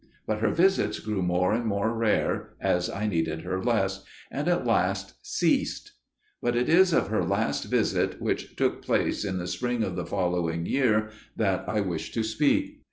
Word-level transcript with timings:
But 0.25 0.39
her 0.39 0.49
visits 0.49 0.97
grew 0.99 1.21
more 1.21 1.53
and 1.53 1.63
more 1.63 1.93
rare, 1.93 2.55
as 2.59 2.89
I 2.89 3.05
needed 3.05 3.41
her 3.43 3.61
less, 3.63 4.03
and 4.31 4.47
at 4.47 4.65
last 4.65 5.13
ceased. 5.23 5.91
But 6.41 6.55
it 6.55 6.67
is 6.69 6.91
of 6.91 7.09
her 7.09 7.23
last 7.23 7.65
visit, 7.65 8.19
which 8.19 8.55
took 8.55 8.81
place 8.81 9.23
in 9.23 9.37
the 9.37 9.45
spring 9.45 9.83
of 9.83 9.95
the 9.95 10.07
following 10.07 10.65
year, 10.65 11.11
that 11.35 11.65
I 11.69 11.81
wish 11.81 12.11
to 12.15 12.23
speak. 12.23 12.79